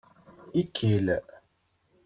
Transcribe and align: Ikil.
Ikil. 0.61 1.07